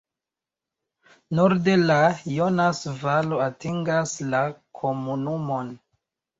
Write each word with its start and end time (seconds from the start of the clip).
Norde 1.39 1.75
la 1.91 1.99
Jonas-valo 2.39 3.43
atingas 3.47 4.17
la 4.35 4.43
komunumon. 4.83 5.75